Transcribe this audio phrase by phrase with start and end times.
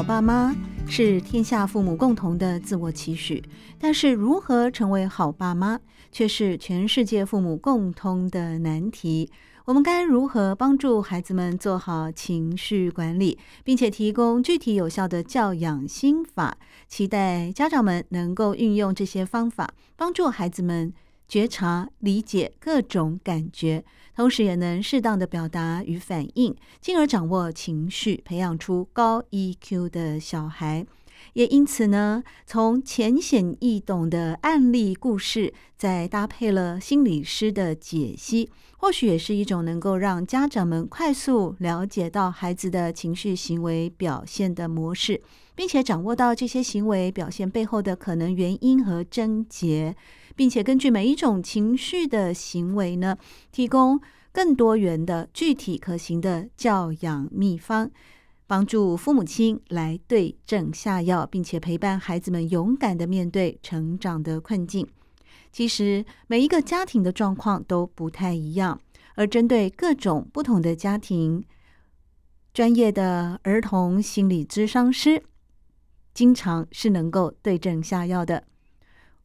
[0.00, 0.56] 好爸妈
[0.88, 3.44] 是天下父母共同的自我期许，
[3.78, 5.78] 但是如何成为好爸妈，
[6.10, 9.30] 却是全世界父母共通的难题。
[9.66, 16.56] 我们该如何帮助孩子们做好情绪管理，并且提供具体有效的教养心法？
[16.88, 20.94] 期待家长们能够运用这些方法，帮助孩子们
[21.30, 23.84] 觉察、理解各种感觉，
[24.16, 30.84] 同时也能适当的表达与反应，进而掌握情绪，培养出高 EQ 的小孩。
[31.32, 45.22] 也因此呢，从浅显易懂的案例故事，再搭配了心理师的解析，或许也是一种能够让家长们快速了解到孩子的情绪行为表现的模式，
[45.54, 49.94] 并且掌握到这些行为表现背后的可能原因和症结，
[50.34, 53.16] 并且根据每一种情绪的行为呢，
[53.52, 54.00] 提供
[54.32, 57.90] 更多元的具体可行的教养秘方。
[58.50, 64.84] 帮助父母亲来对症下药，并且陪伴孩子们勇敢的面对成长的困境。
[65.52, 68.80] 其实每一个家庭的状况都不太一样，
[69.14, 71.44] 而针对各种不同的家庭，
[72.52, 75.22] 专业的儿童心理咨商师
[76.12, 78.42] 经常是能够对症下药的。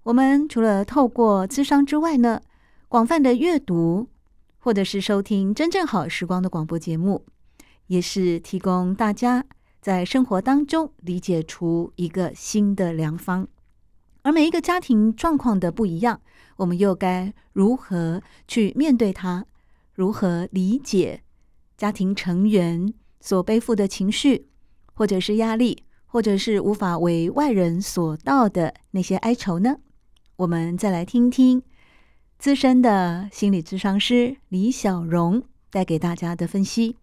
[0.03, 2.39] 我们除了透过咨商之外呢，
[2.88, 4.07] 广泛的阅读
[4.59, 7.25] 或者是收听真正好时光的广播节目。
[7.88, 9.46] 也是提供大家
[9.81, 13.47] 在生活当中理解出一个新的良方，
[14.23, 16.22] 而每一个家庭状况的不一样，
[16.57, 19.45] 我们又该如何去面对它？
[19.94, 21.22] 如何理解
[21.78, 24.47] 家庭成员所背负的情绪，
[24.94, 29.78] 或者是压力，或者是无法为外人所道的那些哀愁呢？
[30.38, 31.62] 我们再来听听
[32.38, 36.97] 资深的心理咨商师李小荣带给大家的分析。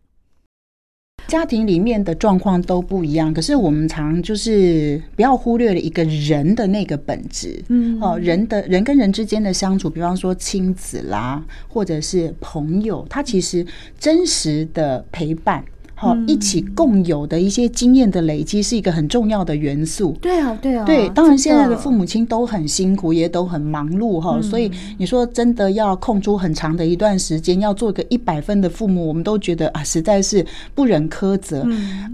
[1.28, 13.66] 家庭里面的状况都不一样，可是我们常就是不要忽略了一个人的那个本质，嗯，哦，人的人跟人之间的相处，比方说亲子啦，或者是朋友，他其实
[13.99, 15.65] 真实的陪伴。
[16.02, 20.10] 好，一起共有的一些经验的累积是一个很重要的元素。
[20.20, 21.08] 对啊，对啊，对。
[21.10, 24.42] 当然，现在的父母亲都很辛苦，也都很忙碌哈。
[24.42, 24.68] 所以
[24.98, 31.64] 你说真的要空出很长的一段时间，要做个一百分的父母，我们都觉得啊，实在是不忍苛责。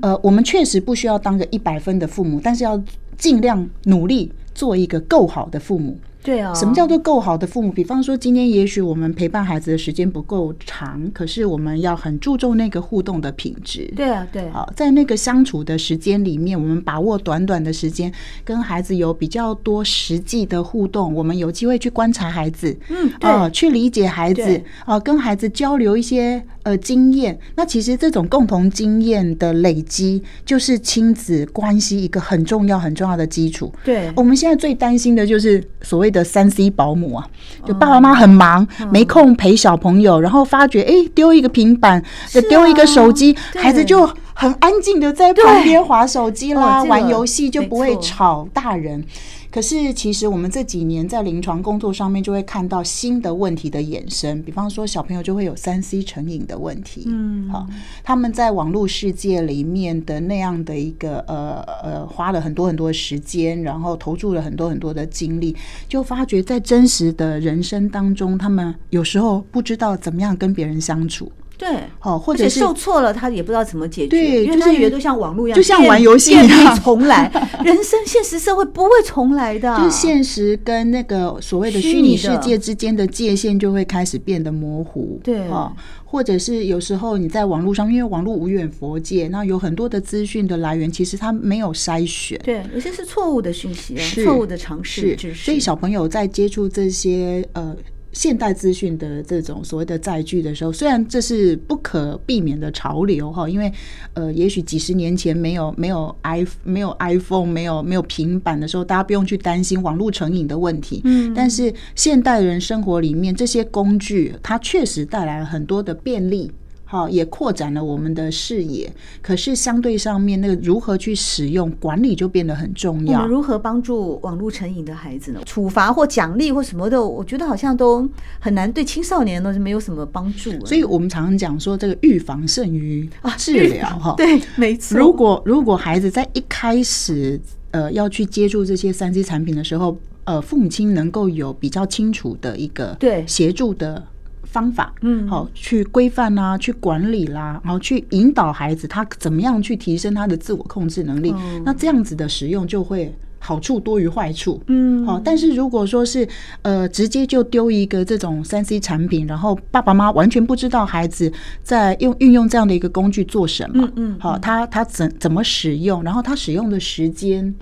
[0.02, 2.78] 呃，我们确实不需要当个一百分的父母，但是要
[3.16, 5.98] 尽量努力做一个够好的父母。
[6.22, 7.70] 对啊，什么叫做够好的父母？
[7.72, 13.90] 比方说，今天也许我们陪伴孩子的时间不够长，可是我们要很注重那个互动的品质。
[13.96, 18.12] 对啊，对，好，在那个相处的时间里面，我们把握短短的时间，
[18.44, 21.14] 跟孩子有比较多实际的互动。
[21.14, 27.38] 我们有机会去观察孩子，嗯，啊，去理解孩子，啊，跟孩子交流一些呃经验。
[27.54, 33.72] 那其实这种共同经验的累积，就是亲子关系一个很重要很重要的基础。
[33.84, 36.08] 对，我们现在最担心的就是所谓。
[36.08, 37.28] 的三 C 保姆啊，
[37.66, 42.02] 就爸爸妈妈很忙，没空陪小朋友，然后发觉哎，丢一个平板，
[42.48, 49.04] 丢一个手机，孩子就很安静的在旁边划手机啦，玩游戏，就不会吵大人。
[49.50, 57.04] 可是，其实我们这几年在临床工作上面就会看到新的问题的衍生，比方说小朋友就会有三 C 成瘾的问题。
[57.06, 57.66] 嗯，好，
[58.04, 65.56] 他们在网络世界里面的那样的一个呃呃，花了很多很多时间，然后投注了很多很多的精力，
[65.88, 71.32] 就发觉在真实的人生当中，他们有时候不知道怎么样跟别人相处。
[71.58, 71.68] 对，
[72.00, 77.28] 哦，或者是受挫了，他也不知道怎么解决，对，因为他觉得都像网络一样，就像玩游戏一样，重来。
[77.64, 85.20] 人生现实社会不会重来的，就是现实跟那个所谓的虚拟世界之间的界限就会开始变得模糊。
[85.24, 85.72] 对哦，
[86.04, 97.76] 或者是有时候你在网络上，因为网络无远佛界，那有很多的资讯的来源，其实它没有筛选，对，有些是错误的讯息，错误的尝试，所以小朋友在接触这些呃。
[98.18, 103.72] 现代资讯的这种所谓的载具的时候，虽然这是不可避免的潮流哈，因为
[104.12, 111.00] 呃，也许几十年前没有没有 i 没有 iPhone 没有没有平板的时候，大家不用去担心网络成瘾的问题。
[111.04, 116.50] 嗯，但是现代人生活里面这些工具，它确实带来了很多的便利。
[116.90, 118.90] 好，也扩展了我们的视野。
[119.20, 123.18] 可是相对上面，那个如何去使用管理就变得很重要。
[123.18, 125.40] 我们如何帮助网络成瘾的孩子呢？
[125.44, 128.08] 处罚或奖励或什么的，我觉得好像都
[128.40, 130.50] 很难，对青少年都是没有什么帮助。
[130.64, 133.06] 所以我们常常讲说，这个预防胜于
[133.36, 133.86] 治疗。
[133.98, 134.98] 哈、啊，对，没错。
[134.98, 137.38] 如果如果孩子在一开始
[137.72, 139.94] 呃要去接触这些三 C 产品的时候，
[140.24, 144.02] 呃，父母亲能够有比较清楚的一个对协助的。
[144.50, 151.32] 方法，嗯，好，去规范啦，去管理啦，然后去引导孩子他怎么样去提升他的自我控制能力。
[151.36, 155.20] 嗯、那这样子的使用就会好处多于坏处，嗯，好。
[155.24, 156.26] 但是如果说是
[156.62, 167.54] 呃直接就丢一个这种三 C 产品，然后爸爸妈妈完全不知道孩子在用运用这样的一个工具做什么，嗯嗯，好，他他怎怎么使用，然后他使用的时间。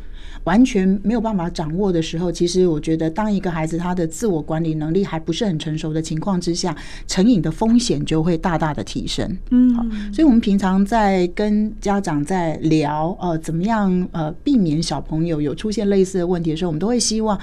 [0.46, 6.75] 完全没有办法掌握的时候，其实我觉得，当一个孩子他的自我管理能力还不是很成熟的情况之下，
[7.08, 9.37] 成瘾的风险就会大大的提升。
[9.50, 17.38] 嗯，好，所以我们平常在跟家长在聊，呃，怎么样呃避免小朋友有出现类似的问题的时候，我们都会希望。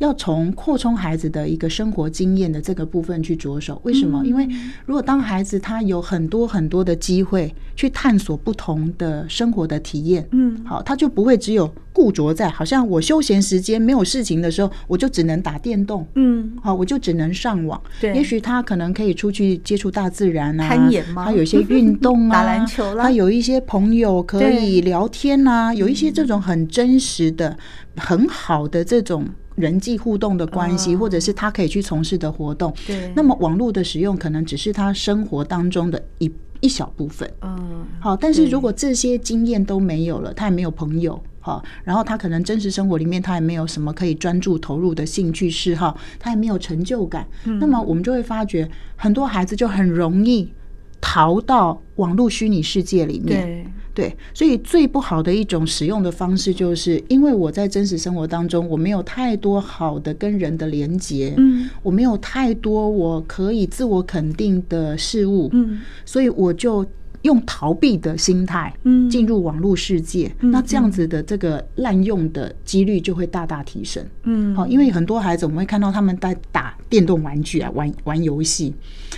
[0.00, 4.24] 要从扩充孩子的一个生活经验的这个部分去着手，为什么？
[4.24, 4.48] 因为
[4.86, 11.70] 如果当孩子他有很多很多的机会去探索不同的生活的体验，嗯，好，他就不会只有
[12.00, 17.78] 固着在好像我休闲时间没有事情的时候，我就只能打电动，嗯，好，我就只能上网。
[18.00, 21.26] 对，也许他可能可以出去接触大自然啊，攀岩吗？
[21.26, 27.54] 他有些运动啊， 打篮球啦，他有一些朋友可以聊天啊，有一些这种很真实的、
[27.96, 29.26] 很好的这种。
[29.56, 32.72] 人际互动的关系，或者是他可以去从事的活动。
[32.86, 37.30] 对，那么网络的使用可能只是他生活当中的一一小部分。
[37.42, 47.26] 嗯，好，但是如果这些经验都没有了，他也没有朋友，好，然后他可能真实生活里面他也没有什么可以专注投入的兴趣嗜好，他也没有成就感。
[47.58, 50.52] 那么我们就会发觉，很多孩子就很容易
[51.00, 53.42] 逃到网络虚拟世界里面。
[53.42, 53.66] 对。
[53.92, 66.86] 对，所以最不好的一种使用的方式，就是因为我在真实生活当中，我没有太多好的跟人的连接，嗯，我没有太多我可以自我肯定的事物，嗯，所以我就
[67.22, 78.74] 用逃避的心态，嗯，进入网络世界，那这样子的这个滥用的几率就会大大提升，嗯，好，因为很多孩子我们会看到他们在打电动玩具啊，玩玩游戏，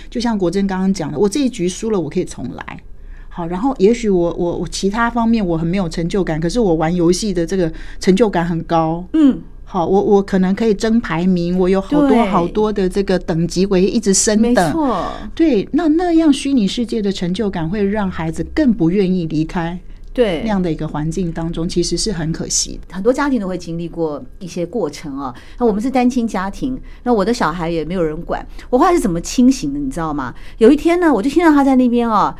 [0.09, 2.79] 就像国珍刚刚讲的，我这一局输了，我可以重来。
[3.29, 9.03] 好，然后也许我我我其他方面我很没有成就感，可是我玩游戏的这个成就感很高。
[9.13, 14.53] 嗯，好，我我可能可以争排名，我有好多好多的这个等级，我也一直升等。
[14.53, 19.79] 没错，对，那那样虚拟世界的成就感会让孩子更不愿意离开。
[20.13, 22.93] 对，那样的一个环境当中，其实是很可惜的。
[22.93, 25.33] 很多家庭都会经历过一些过程啊。
[25.57, 28.45] 那我们是单亲家庭，那我的小孩也没有人管。
[28.69, 30.31] 我后来是怎么清醒的，你知道吗？
[30.59, 32.35] 有一天呢，我就听到他在那边啊。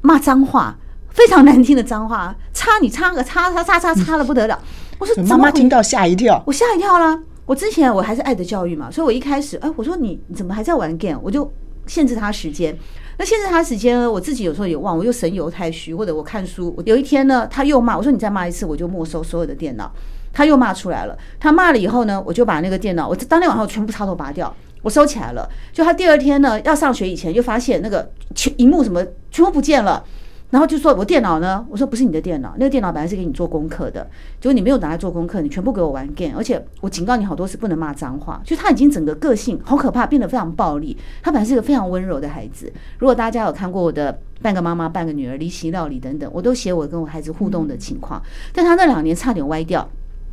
[0.00, 4.56] 骂脏话，非常难听的脏话，擦你擦个擦擦擦擦擦的不得了。
[4.98, 7.18] 我说妈妈听到吓一跳，我吓一跳啦。
[7.46, 11.18] 我之前我还是爱的教育嘛，所以我一开始哎，我说你你怎么还在玩 game？
[11.22, 11.50] 我就
[11.86, 12.76] 限制他时间。
[13.16, 16.80] 那限制他时间呢，我自己有时候也忘，我又神游太虚，或者我看书。
[16.84, 19.90] 有一天呢，他又骂我说你再骂一次，我就没收所有的电脑。
[20.32, 24.54] 他又骂出来了，他骂了以后呢，我就把那个电脑，我当天晚上全部插头拔掉。
[24.82, 30.04] 我收起来了，就他第二天呢要上学以前，就发现那个全荧幕什么全部不见了，
[30.50, 31.66] 然后就说我电脑呢？
[31.68, 34.08] 我说不是你的电脑，那个电脑本来是给你做功课的，
[34.40, 40.96] 结果你没有拿来做功课，你全部给我玩 game，而且我警告你好多次不能骂脏话，就他已经整个个性好可怕，变得非常暴力。
[41.22, 48.22] 他本来是一个非常温柔的孩子，如果大家有看过我的半个妈妈半个女儿离奇料理等等，我都写我跟我孩子互动的情况，
[48.54, 49.86] 但他那两年差点歪掉，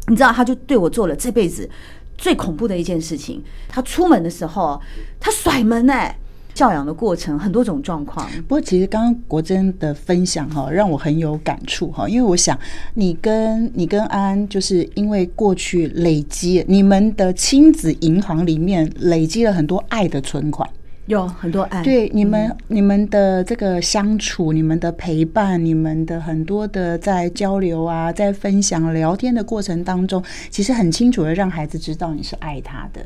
[0.08, 1.70] 你知道，他就对我做了这辈子。
[2.18, 4.82] 最恐怖的一件事情，他出门的时候，
[5.20, 6.20] 他甩门哎、欸！
[6.56, 8.28] 教养的过程很多种状况。
[8.48, 12.58] 不过，其实刚刚国珍的分享哈，让我很有感触哈，因为我想
[12.96, 20.68] 你跟你跟安安，就是因为过去累积你们的亲子银行里面累积了很多爱的存款。
[21.08, 33.02] 有很多爱，对你们、嗯，你们的这个相处，你们的陪伴，你们的很多的在交流啊，在分享聊天的过程当中，其实很清楚的让孩子知道你是爱他的。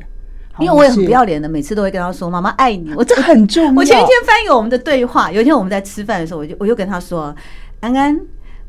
[0.58, 3.72] 因为我也很不要脸的，每次都会跟他说：“妈妈爱你。”我这很重要。
[3.72, 7.34] 我前一天翻译我们的对话，有一天我们在吃饭的时候，我就我又跟他说
[7.80, 8.20] ：“安安，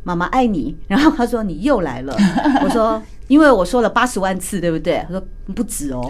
[0.04, 2.16] 妈妈爱你。”然后他说：“你又来了。”
[2.64, 3.02] 我说。
[3.32, 5.02] 因为我说了八十万次，对不对？
[5.08, 5.24] 他说
[5.56, 6.02] 不止哦，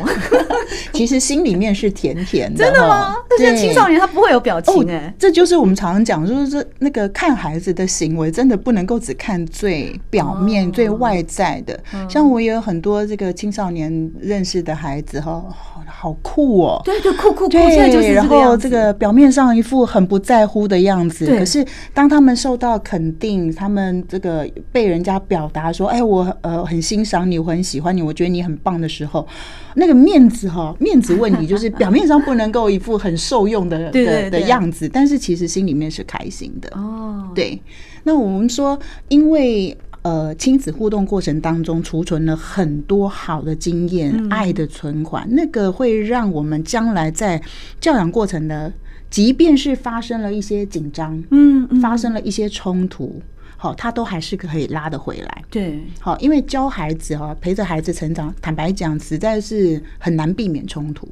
[0.91, 2.57] 其实心里面是甜甜的。
[2.57, 3.15] 真的吗？
[3.37, 11.79] 但是青少年他不会有表情哎、哦，这就是我们常常讲，就是这那个看孩子的行为，真的不能够只看最表面、哦、最外在的。
[11.93, 15.43] 嗯、像我也有很多这个青少年认识的孩子哈，
[15.85, 21.63] 好酷哦，对对，酷酷酷，对，现在就是然后这个表面上一副很不在乎的样子，可是
[21.93, 29.27] 当他们受到肯定，他们这个被人家表达说，哎，我呃很欣赏你，我很喜欢你，我觉得你很棒的时候，
[29.75, 37.30] 那个面子哈，面子问题就是 表面上不能够一副很受用的的的样子，但是其实心里面是开心的哦。
[37.36, 37.62] 对，
[38.03, 39.77] 那我们说，因为。
[40.03, 47.39] 呃，亲子互动过程当中储存了很多好的经验，嗯、爱的存款，那个会让我们将来在
[47.80, 48.74] 教养过程的，
[49.12, 53.22] 即便是发生了一些紧张，嗯，嗯，发生了一些冲突，
[53.62, 55.44] 好，他都还是可以拉得回来。
[55.51, 61.08] 对，好，因为教孩子哈，陪着孩子成长，坦白讲，实在是很难避免冲突。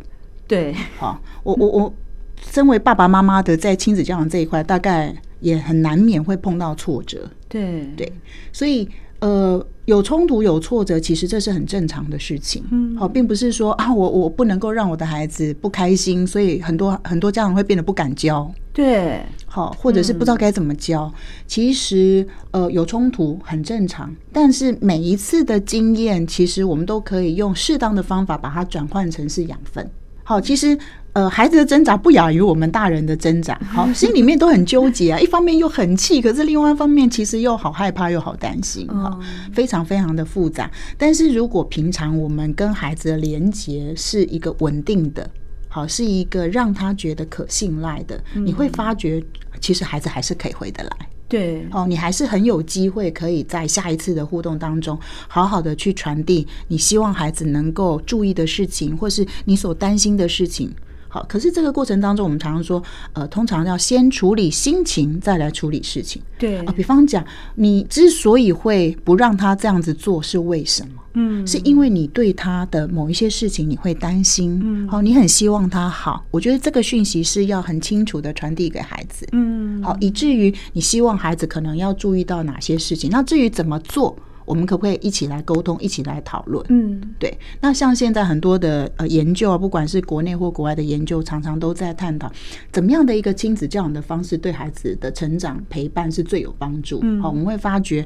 [0.47, 1.93] 对，好，我我我，
[2.41, 5.15] 身为爸爸妈妈的，在亲子教养这一块，大概。
[5.41, 8.11] 也很难免会碰到挫折，对对，
[8.51, 8.85] 所以
[9.19, 12.63] 呃，有冲突有挫折，其实这是很正常的事情。
[12.71, 18.49] 嗯，好，并不是说啊，我我不能够让我的孩子不开心，所以很多很多家长会变得不敢教。
[18.71, 21.03] 对，好，或者是不知道该怎么教。
[21.03, 21.13] 嗯、
[21.45, 29.89] 其实呃，有冲突很正常，但是每一次的经验，其实我们都可以用适当的方法把它转换成是养分。
[30.23, 30.77] 好，其实。
[31.13, 35.19] 呃，孩子的挣扎不亚于我们大人的挣扎，好，心里面都很纠结啊。
[35.21, 39.19] 一方面又很气，可是另外一方面其实又好害怕，又好担心，哈，
[39.51, 40.69] 非常非常的复杂。
[40.97, 45.27] 但是如果平常我们跟孩子的连接是一个稳定的，
[45.67, 49.21] 好，是一个让他觉得可信赖的，你会发觉，
[49.59, 50.91] 其实孩子还是可以回得来。
[51.27, 54.97] 对，哦，你还是很有机会可以在下一次的互动当中，
[55.27, 60.71] 好好的去传递你希望孩子能够注意的事情，或是你所担心的事情。
[61.09, 62.81] 好，可是这个过程当中，我们常常说，
[63.13, 66.21] 呃，通常要先处理心情，再来处理事情。
[66.37, 67.25] 对啊，比方讲，
[67.55, 70.89] 你之所以会不让他这样子做，是为什么？
[71.15, 74.61] 嗯，是因为你对他的某一些事情你会担心。
[74.63, 76.23] 嗯，好，你很希望他好。
[76.29, 79.27] 我觉得这个讯息是要很清楚的传递给孩子。
[79.31, 83.09] 嗯，好，以至于你希望孩子可能要注意到哪些事情。
[83.09, 84.15] 那至于怎么做？
[84.49, 86.65] 我们可不可以一起来沟通，一起来讨论？
[86.69, 87.37] 嗯，对。
[87.61, 92.31] 那像现在很多的呃研究啊，不管是国内或国外的研究，常常都在探讨
[92.71, 96.99] 怎么样的一个亲子教养的方式对孩子的成长陪伴是最有帮助。
[97.03, 98.03] 嗯，好，我们会发觉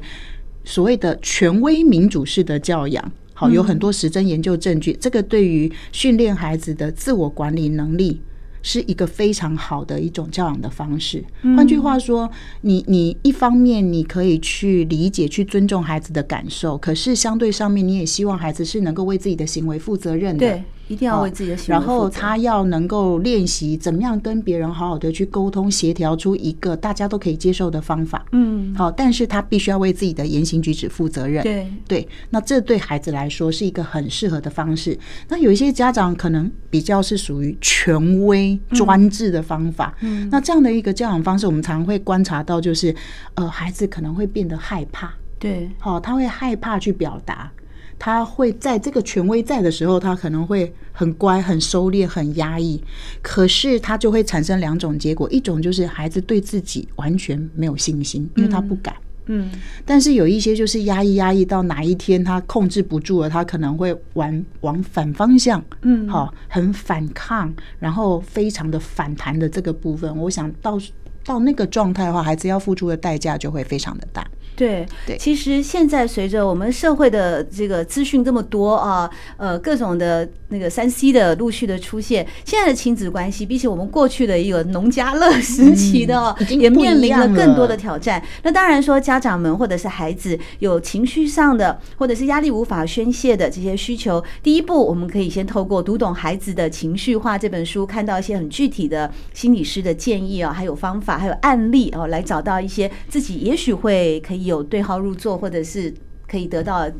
[0.64, 8.20] 所谓的权威民主式的教养，好，有很多实证研究证据，这个对于训练孩子的自我管理能力。
[8.64, 11.22] 是一个非常好的一种教养的方式。
[11.56, 12.28] 换句话说，
[12.62, 20.48] 你你一方面你可以去理解、去尊重孩子的感受，可是相对上面你也希望孩子是能够为自己的行为负责任的。
[20.48, 20.62] 对。
[20.88, 21.78] 一定要为自己的行为。
[21.78, 28.24] 然后他要能够练习怎么样跟别人好好的去沟通协调出一个大家都可以接受的方法。
[28.32, 31.42] 嗯，好，但是他必须要为自己的言行举止负责任。
[31.42, 34.98] 对对，那这对孩子来说是一个很适合的方式。
[35.28, 39.94] 那有一些家长可能比较是属于权威专制的方法。
[40.00, 42.94] 嗯，那这样的一个教养方式，我们常会观察到，就是
[43.34, 45.12] 呃，孩子可能会变得害怕。
[45.38, 47.50] 对，好，他会害怕去表达。
[47.98, 52.82] 他会在这个权威在的时候，他可能会很乖、很收敛、很压抑。
[53.22, 58.94] 可是他就会产生两种结果：一种就是孩子对自己完全没有信心，因为他不敢。
[59.26, 59.50] 嗯。
[59.84, 70.78] 但是有一些就是压抑、压抑到哪一天他控制不住了，他可能会往往反方向，嗯，好，很反抗，然后非常的反弹的这个部分，我想到
[71.24, 74.26] 到那个状态的话，孩子要付出的代价就会非常的大。
[74.56, 88.22] 对，对，其实现在随着我们社会的这个资讯这么多啊，呃，各种的那个三 C 的陆续的出现，现在的亲子关系比起我们过去的一个农家乐时期的，也面临了更多的挑战。
[88.44, 104.43] 那当然说，家长们或者是孩子有情绪上的，或者是压力无法宣泄的这些需求，第一步我们可以先透过读懂孩子的情绪化这本书，看到一些很具体的心理师的建议啊，还有方法，还有案例哦，来找到一些自己也许会可以。
[104.44, 105.92] 有对号入座，或者是
[106.28, 106.90] 可以得到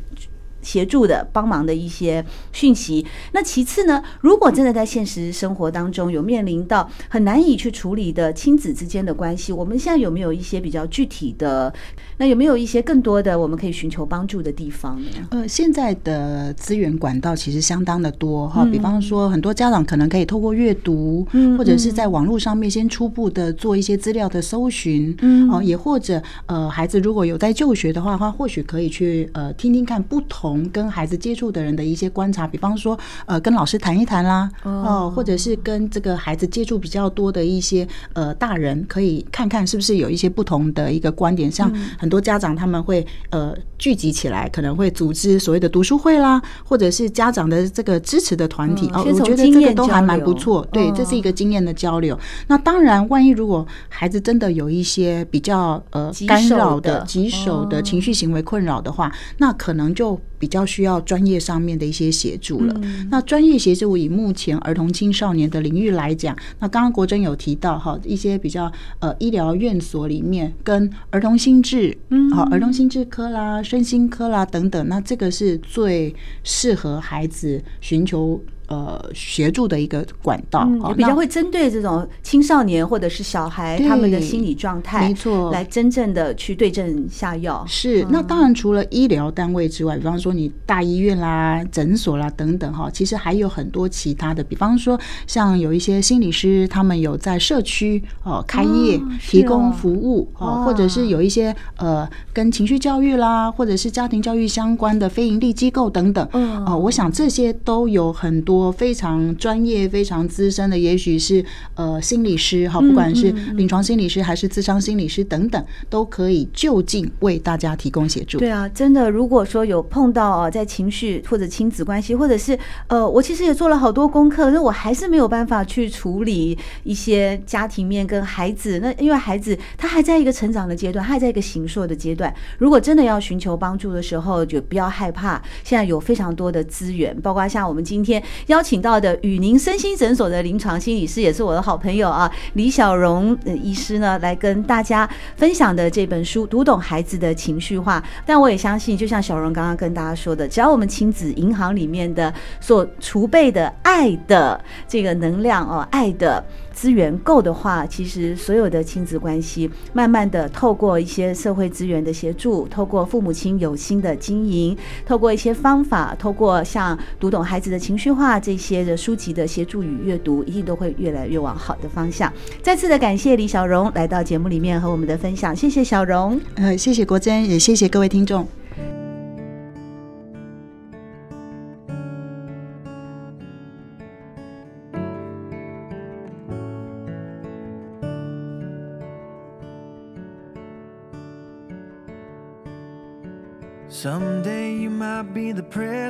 [0.65, 3.05] 协助的帮忙的一些讯息。
[3.31, 11.71] 那其次呢，如果真的在现实生活当中有面临到很难以去处理的亲子之间的关系，我们现在有没有一些比较具体的？
[12.17, 15.09] 那有没有一些更多的我们可以寻求帮助的地方呢？
[15.31, 30.54] 呃，现在的资源管道其实相当的多哈，比方说很多家长可能可以透过阅读，或者是在网络上面先初步的做一些资料的搜寻，嗯，哦，也或者呃，孩子如果有在就学的话，他或许可以去呃听听看不同。
[30.55, 41.51] 从跟孩子接触的人的一些观察，比方说，呃，跟老师谈一谈啦，哦，或者是跟这个孩子接触比较多的一些呃大人，可以看看是不是有一些不同的一个观点。
[41.51, 50.65] 像很多家长他们会呃聚集起来，可能会组织所谓的读书会啦，或者是家长的这个支持的团体哦，我觉得这个都还蛮不错。
[50.71, 52.17] 对，这是一个经验的交流。
[52.47, 62.81] 那当然，万一如果孩子真的有一些比较呃干扰的、棘手的情绪行为困扰的话，那可能就比较需要专业上面的一些协助了。
[63.09, 78.39] 那专业协助以目前儿童青少年的领域来讲，那刚刚国珍有提到哈，一些比较呃医疗院所里面跟儿童心智，嗯，好，儿童心智科啦、身心科啦等等，那这个是最适合孩子寻求。
[78.67, 87.63] 呃，协助的一个管道，嗯，比较会针对这种青少年或者是小孩他们的心理状态，没错，来真正的去对症下药。
[87.67, 106.27] 是，那当然除了医疗单位之外，比方说你大医院啦、诊所啦等等哈，其实还有很多其他的，比方说像有一些心理师，他们有在社区哦开业提供服务哦，或者是有一些呃跟情绪教育啦，或者是家庭教育相关的非营利机构等等。
[106.33, 108.54] 嗯，哦，我想这些都有很多。
[108.55, 111.43] 我非常专业、非常资深的，也许是
[111.75, 118.37] 呃心理师哈，不管是临床心理师还是咨商心理师等等，都可以就近为大家提供协助。
[118.37, 122.57] 对啊，真的，如果说有碰到啊，在情绪或者亲子关系，或者是
[122.87, 128.79] 呃，我其实也做了好多功课，那我还是没有办法去处理一些家庭面跟孩子。
[128.79, 132.33] 那因为孩子他还在一个成长的阶段，他还在一个形塑的阶段。
[132.57, 135.41] 如果真的要寻求帮助的时候，就不要害怕。
[135.63, 138.21] 现在有非常多的资源，包括像我们今天。
[138.47, 147.99] 邀请到的雨宁身心诊所的临床心理师，也是我的好朋友啊，李小荣医师呢，来跟大家分享的这本书《读懂孩子的情绪化》。
[148.25, 156.43] 但我也相信，就像小荣刚刚跟大家说的，只要我们亲子银行里面的所储备的爱的这个能量哦，爱的。
[156.75, 172.31] 资源够的话，其实所有的亲子关系，慢慢的透过一些社会资源的协助，透过父母亲有心的经营，透过一些方法，透过像读懂孩子的情绪化这些的书籍的协助与阅读，一定都会越来越往好的方向。
[172.61, 178.45] 再次的感谢李小荣来到节目里面和我们的分享，谢谢小荣，呃，谢谢国珍，也谢谢各位听众。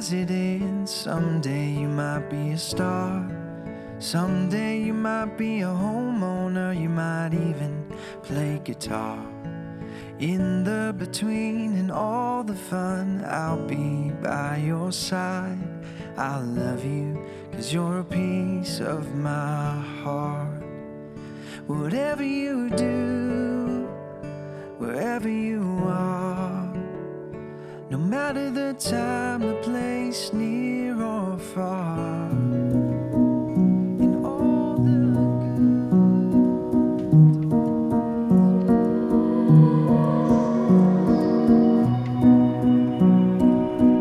[0.06, 0.90] The president.
[0.90, 3.28] Someday you might be a star.
[4.00, 6.80] Someday you might be a homeowner.
[6.80, 7.88] You might even
[8.24, 9.18] play guitar.
[10.20, 15.58] In the between and all the fun, I'll be by your side.
[16.18, 17.20] I'll love you,
[17.52, 20.64] cause you're a piece of my heart.
[21.68, 23.90] Whatever you do,
[24.78, 26.45] wherever you are.
[27.96, 32.30] No matter the time, the place, near or far.
[33.98, 34.92] In all the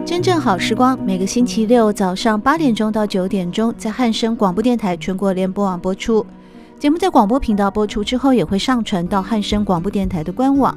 [0.04, 6.26] 真正好时光，每个星期六早上八点钟到九点钟，在汉声广播电台全国联播网播出。
[6.80, 10.76] 节目在广播频道播出之后，也会上传到汉声广播电台的官网。